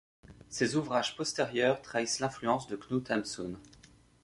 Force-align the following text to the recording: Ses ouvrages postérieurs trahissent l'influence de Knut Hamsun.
Ses 0.49 0.77
ouvrages 0.77 1.15
postérieurs 1.15 1.79
trahissent 1.83 2.21
l'influence 2.21 2.65
de 2.65 2.75
Knut 2.75 3.11
Hamsun. 3.11 3.53